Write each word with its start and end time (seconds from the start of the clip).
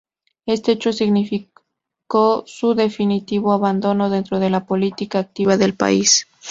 Este 0.47 0.71
hecho 0.71 0.93
significó 0.93 2.43
su 2.47 2.73
definitivo 2.73 3.53
abandono 3.53 4.09
dentro 4.09 4.39
de 4.39 4.49
la 4.49 4.65
política 4.65 5.19
activa 5.19 5.57
del 5.57 5.75
país. 5.75 6.25